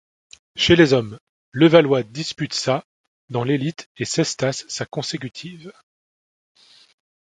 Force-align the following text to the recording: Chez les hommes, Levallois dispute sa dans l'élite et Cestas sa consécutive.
Chez 0.55 0.75
les 0.75 0.93
hommes, 0.93 1.19
Levallois 1.51 2.01
dispute 2.01 2.55
sa 2.55 2.83
dans 3.29 3.43
l'élite 3.43 3.87
et 3.97 4.05
Cestas 4.05 4.65
sa 4.67 4.87
consécutive. 4.87 5.71